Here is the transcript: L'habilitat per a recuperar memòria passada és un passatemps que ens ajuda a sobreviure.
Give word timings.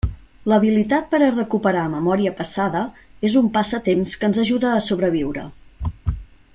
L'habilitat 0.51 1.11
per 1.11 1.19
a 1.25 1.33
recuperar 1.33 1.83
memòria 1.91 2.31
passada 2.39 2.81
és 3.29 3.35
un 3.43 3.53
passatemps 3.59 4.19
que 4.23 4.31
ens 4.31 4.41
ajuda 4.45 4.73
a 4.79 4.83
sobreviure. 4.91 5.49